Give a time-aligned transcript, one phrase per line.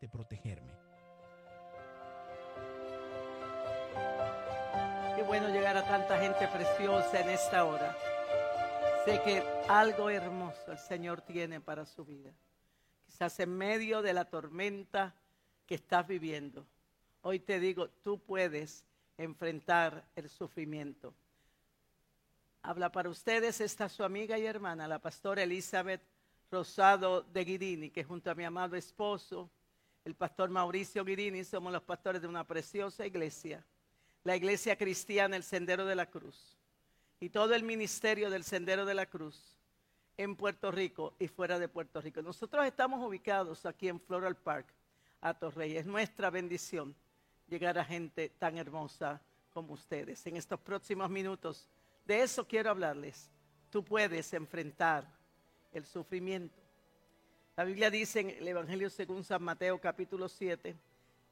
[0.00, 0.72] de protegerme.
[5.16, 7.96] Qué bueno llegar a tanta gente preciosa en esta hora.
[9.04, 12.32] Sé que algo hermoso el Señor tiene para su vida.
[13.06, 15.14] Quizás en medio de la tormenta
[15.66, 16.66] que estás viviendo.
[17.22, 18.84] Hoy te digo, tú puedes
[19.16, 21.14] enfrentar el sufrimiento.
[22.62, 26.02] Habla para ustedes esta su amiga y hermana, la pastora Elizabeth
[26.50, 29.50] Rosado de Guirini, que junto a mi amado esposo,
[30.08, 33.62] el pastor Mauricio Guirini, somos los pastores de una preciosa iglesia,
[34.24, 36.56] la iglesia cristiana El Sendero de la Cruz,
[37.20, 39.58] y todo el ministerio del Sendero de la Cruz
[40.16, 42.22] en Puerto Rico y fuera de Puerto Rico.
[42.22, 44.68] Nosotros estamos ubicados aquí en Floral Park,
[45.20, 45.76] a Torrey.
[45.76, 46.94] Es nuestra bendición
[47.46, 49.20] llegar a gente tan hermosa
[49.52, 50.26] como ustedes.
[50.26, 51.68] En estos próximos minutos,
[52.06, 53.30] de eso quiero hablarles.
[53.68, 55.06] Tú puedes enfrentar
[55.70, 56.67] el sufrimiento.
[57.58, 60.76] La Biblia dice en el Evangelio según San Mateo capítulo 7,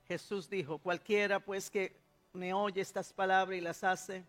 [0.08, 1.92] Jesús dijo, cualquiera pues que
[2.32, 4.24] me oye estas palabras y las hace,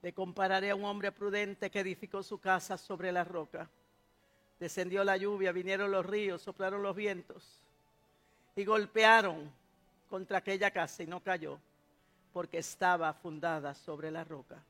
[0.00, 3.68] le compararé a un hombre prudente que edificó su casa sobre la roca.
[4.60, 7.44] Descendió la lluvia, vinieron los ríos, soplaron los vientos
[8.54, 9.50] y golpearon
[10.08, 11.58] contra aquella casa y no cayó
[12.32, 14.62] porque estaba fundada sobre la roca.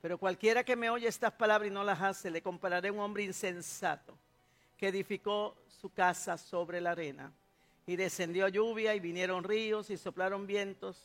[0.00, 3.00] Pero cualquiera que me oye estas palabras y no las hace, le compararé a un
[3.00, 4.16] hombre insensato
[4.80, 7.30] que edificó su casa sobre la arena.
[7.86, 10.96] Y descendió lluvia y vinieron ríos y soplaron vientos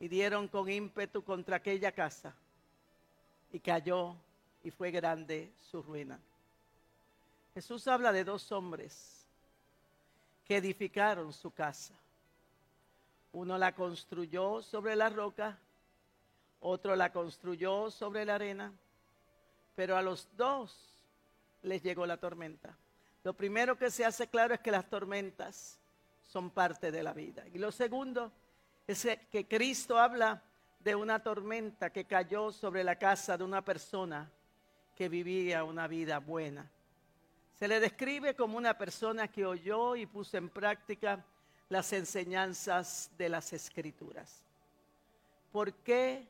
[0.00, 2.34] y dieron con ímpetu contra aquella casa.
[3.52, 4.16] Y cayó
[4.64, 6.18] y fue grande su ruina.
[7.54, 9.24] Jesús habla de dos hombres
[10.44, 11.94] que edificaron su casa.
[13.32, 15.56] Uno la construyó sobre la roca
[16.60, 18.72] otro la construyó sobre la arena,
[19.74, 20.99] pero a los dos
[21.62, 22.76] les llegó la tormenta.
[23.22, 25.78] Lo primero que se hace claro es que las tormentas
[26.22, 27.44] son parte de la vida.
[27.52, 28.32] Y lo segundo
[28.86, 30.42] es que Cristo habla
[30.78, 34.30] de una tormenta que cayó sobre la casa de una persona
[34.96, 36.70] que vivía una vida buena.
[37.58, 41.24] Se le describe como una persona que oyó y puso en práctica
[41.68, 44.42] las enseñanzas de las escrituras.
[45.52, 46.26] ¿Por qué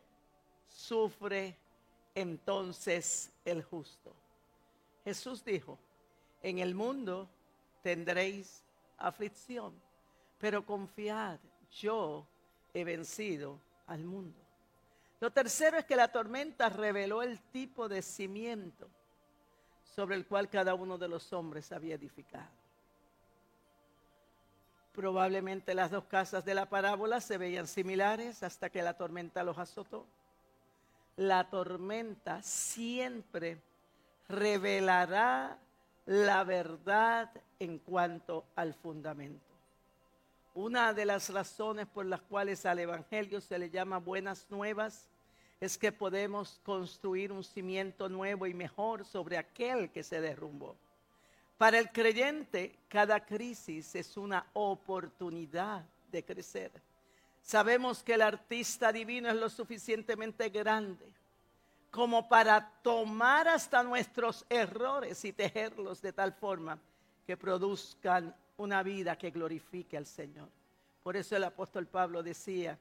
[0.71, 1.57] sufre
[2.15, 4.15] entonces el justo.
[5.05, 5.79] Jesús dijo,
[6.43, 7.29] en el mundo
[7.83, 8.63] tendréis
[8.99, 9.75] aflicción,
[10.39, 11.39] pero confiad,
[11.73, 12.27] yo
[12.75, 14.39] he vencido al mundo.
[15.21, 18.89] Lo tercero es que la tormenta reveló el tipo de cimiento
[19.95, 22.49] sobre el cual cada uno de los hombres había edificado.
[24.93, 29.59] Probablemente las dos casas de la parábola se veían similares hasta que la tormenta los
[29.59, 30.07] azotó
[31.21, 33.61] la tormenta siempre
[34.31, 35.59] revelará
[36.07, 39.45] la verdad en cuanto al fundamento.
[40.55, 45.09] Una de las razones por las cuales al Evangelio se le llama buenas nuevas
[45.61, 50.75] es que podemos construir un cimiento nuevo y mejor sobre aquel que se derrumbó.
[51.59, 56.73] Para el creyente, cada crisis es una oportunidad de crecer.
[57.43, 61.13] Sabemos que el artista divino es lo suficientemente grande
[61.91, 66.79] como para tomar hasta nuestros errores y tejerlos de tal forma
[67.27, 70.49] que produzcan una vida que glorifique al Señor.
[71.03, 72.79] Por eso el apóstol Pablo decía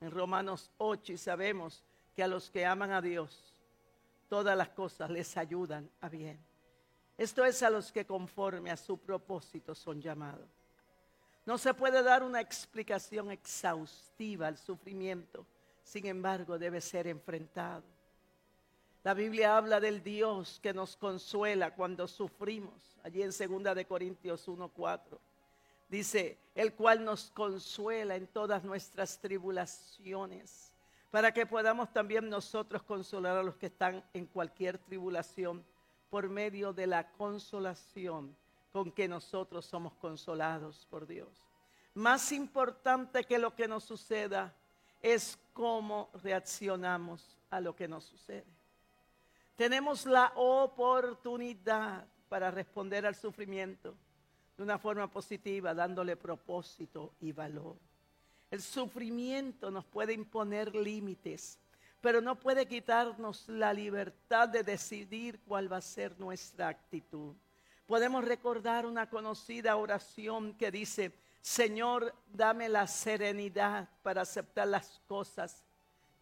[0.00, 1.84] en Romanos 8 y sabemos
[2.14, 3.56] que a los que aman a Dios,
[4.28, 6.38] todas las cosas les ayudan a bien.
[7.16, 10.48] Esto es a los que conforme a su propósito son llamados.
[11.46, 15.46] No se puede dar una explicación exhaustiva al sufrimiento,
[15.82, 17.84] sin embargo debe ser enfrentado.
[19.02, 24.46] La Biblia habla del Dios que nos consuela cuando sufrimos, allí en 2 de Corintios
[24.46, 25.18] 1:4.
[25.88, 30.72] Dice, el cual nos consuela en todas nuestras tribulaciones,
[31.10, 35.64] para que podamos también nosotros consolar a los que están en cualquier tribulación
[36.10, 38.36] por medio de la consolación
[38.70, 41.28] con que nosotros somos consolados por Dios.
[41.94, 44.54] Más importante que lo que nos suceda
[45.00, 48.59] es cómo reaccionamos a lo que nos sucede.
[49.60, 53.94] Tenemos la oportunidad para responder al sufrimiento
[54.56, 57.76] de una forma positiva, dándole propósito y valor.
[58.50, 61.58] El sufrimiento nos puede imponer límites,
[62.00, 67.34] pero no puede quitarnos la libertad de decidir cuál va a ser nuestra actitud
[67.86, 75.64] podemos recordar una conocida oración que dice, Señor, dame la serenidad para aceptar las cosas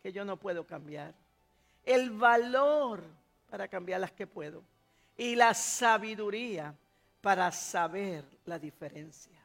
[0.03, 1.15] que yo no puedo cambiar.
[1.85, 3.18] El valor
[3.51, 4.63] para cambiar las que puedo.
[5.17, 6.75] Y la sabiduría
[7.21, 9.39] para saber la diferencia.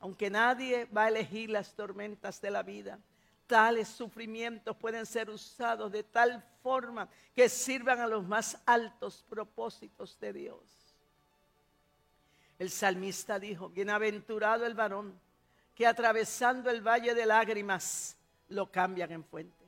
[0.00, 2.98] Aunque nadie va a elegir las tormentas de la vida,
[3.46, 10.18] tales sufrimientos pueden ser usados de tal forma que sirvan a los más altos propósitos
[10.20, 10.60] de Dios.
[12.58, 15.18] El salmista dijo, bienaventurado el varón
[15.74, 18.16] que atravesando el valle de lágrimas
[18.48, 19.64] lo cambian en fuente.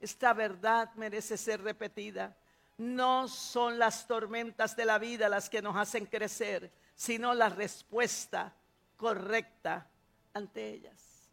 [0.00, 2.36] Esta verdad merece ser repetida.
[2.78, 8.54] No son las tormentas de la vida las que nos hacen crecer, sino la respuesta
[8.96, 9.88] correcta
[10.34, 11.30] ante ellas.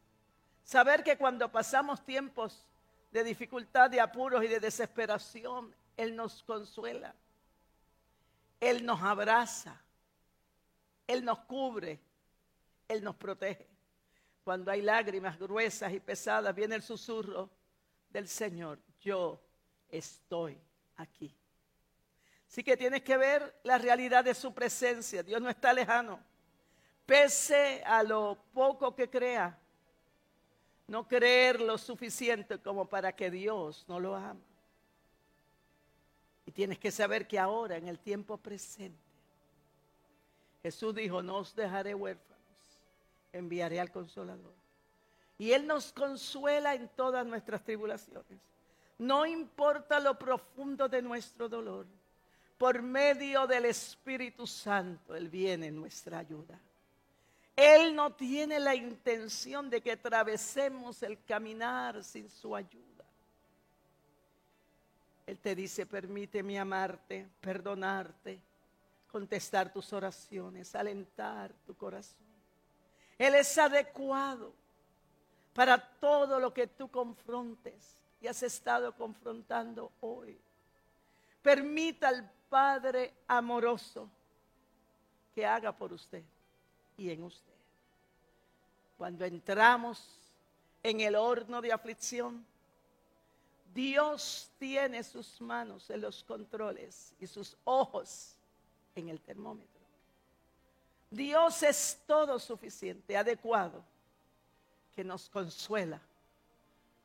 [0.64, 2.66] Saber que cuando pasamos tiempos
[3.12, 7.14] de dificultad, de apuros y de desesperación, Él nos consuela,
[8.62, 9.82] Él nos abraza,
[11.06, 12.00] Él nos cubre,
[12.88, 13.68] Él nos protege.
[14.46, 17.50] Cuando hay lágrimas gruesas y pesadas, viene el susurro
[18.10, 19.42] del Señor, yo
[19.90, 20.58] estoy
[20.98, 21.36] aquí.
[22.48, 25.24] Así que tienes que ver la realidad de su presencia.
[25.24, 26.20] Dios no está lejano.
[27.06, 29.58] Pese a lo poco que crea,
[30.88, 34.40] no creer lo suficiente como para que Dios no lo ama.
[36.46, 39.00] Y tienes que saber que ahora, en el tiempo presente,
[40.62, 42.80] Jesús dijo, no os dejaré huérfanos,
[43.32, 44.54] enviaré al consolador.
[45.38, 48.40] Y Él nos consuela en todas nuestras tribulaciones.
[49.00, 51.86] No importa lo profundo de nuestro dolor,
[52.58, 56.60] por medio del Espíritu Santo, Él viene en nuestra ayuda.
[57.56, 63.04] Él no tiene la intención de que atravesemos el caminar sin su ayuda.
[65.26, 68.42] Él te dice, permíteme amarte, perdonarte,
[69.12, 72.26] contestar tus oraciones, alentar tu corazón.
[73.18, 74.54] Él es adecuado
[75.54, 80.40] para todo lo que tú confrontes y has estado confrontando hoy.
[81.42, 84.10] Permita al Padre amoroso
[85.36, 86.24] que haga por usted
[86.96, 87.52] y en usted.
[88.98, 90.08] Cuando entramos
[90.82, 92.46] en el horno de aflicción,
[93.74, 98.36] Dios tiene sus manos en los controles y sus ojos
[98.96, 99.82] en el termómetro.
[101.12, 103.84] Dios es todo suficiente, adecuado,
[104.96, 106.00] que nos consuela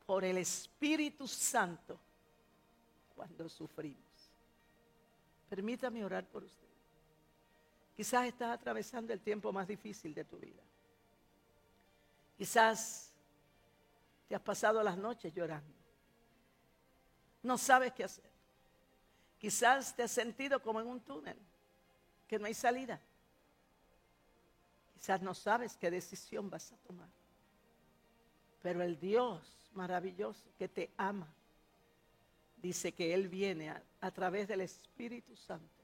[0.09, 2.01] por el Espíritu Santo
[3.15, 4.33] cuando sufrimos.
[5.51, 6.67] Permítame orar por usted.
[7.95, 10.63] Quizás estás atravesando el tiempo más difícil de tu vida.
[12.39, 13.13] Quizás
[14.27, 15.75] te has pasado las noches llorando.
[17.43, 18.31] No sabes qué hacer.
[19.39, 21.37] Quizás te has sentido como en un túnel,
[22.27, 22.99] que no hay salida.
[24.95, 27.11] Quizás no sabes qué decisión vas a tomar.
[28.63, 31.33] Pero el Dios maravilloso que te ama,
[32.57, 33.71] dice que Él viene
[34.01, 35.83] a, través del Espíritu Santo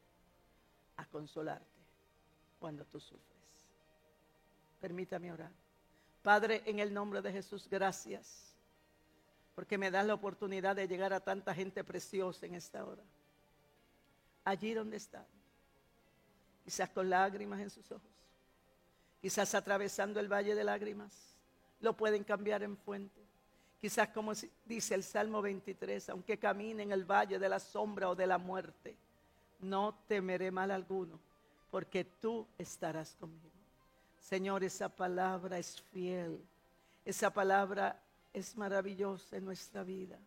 [0.97, 1.67] a consolarte
[2.59, 3.23] cuando tú sufres.
[4.81, 5.51] Permítame orar.
[6.23, 8.55] Padre, en el nombre de Jesús, gracias.
[9.55, 13.03] Porque me das la oportunidad de llegar a tanta gente preciosa en esta hora.
[14.45, 15.27] Allí donde están.
[16.65, 18.11] Quizás con lágrimas en sus ojos.
[19.21, 21.37] Quizás atravesando el valle de lágrimas.
[21.81, 23.25] Lo pueden cambiar en fuente.
[23.85, 24.33] Quizás como
[24.65, 28.39] dice el Salmo 23, aunque camine en el valle de la sombra o de la
[28.39, 28.97] muerte,
[29.61, 31.21] no temeré mal alguno
[31.71, 33.51] porque tú estarás conmigo.
[34.19, 36.41] Señor, esa palabra es fiel,
[37.05, 38.01] esa palabra
[38.33, 40.19] es maravillosa en nuestra vida.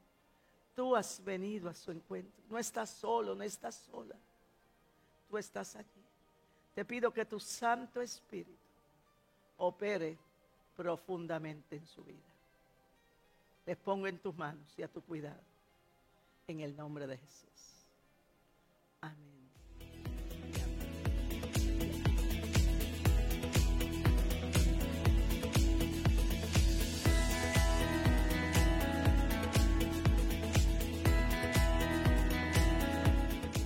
[0.76, 4.16] Tú has venido a su encuentro, no estás solo, no estás sola,
[5.28, 6.04] tú estás aquí.
[6.76, 8.54] Te pido que tu Santo Espíritu
[9.58, 10.16] opere
[10.76, 12.37] profundamente en su vida.
[13.68, 15.42] Les pongo en tus manos y a tu cuidado,
[16.48, 17.86] en el nombre de Jesús.
[19.02, 19.50] Amén.